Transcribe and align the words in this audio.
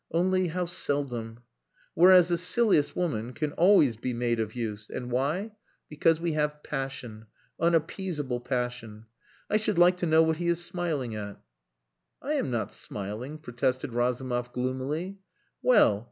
Only, 0.11 0.47
how 0.47 0.65
seldom.... 0.65 1.41
Whereas 1.93 2.29
the 2.29 2.37
silliest 2.39 2.95
woman 2.95 3.33
can 3.33 3.51
always 3.51 3.97
be 3.97 4.13
made 4.15 4.39
of 4.39 4.55
use. 4.55 4.89
And 4.89 5.11
why? 5.11 5.51
Because 5.89 6.19
we 6.19 6.31
have 6.31 6.63
passion, 6.63 7.27
unappeasable 7.59 8.39
passion.... 8.39 9.05
I 9.47 9.57
should 9.57 9.77
like 9.77 9.97
to 9.97 10.07
know 10.07 10.23
what 10.23 10.37
he 10.37 10.47
is 10.47 10.65
smiling 10.65 11.13
at?" 11.15 11.39
"I 12.19 12.33
am 12.33 12.49
not 12.49 12.73
smiling," 12.73 13.37
protested 13.37 13.93
Razumov 13.93 14.51
gloomily. 14.53 15.19
"Well! 15.61 15.99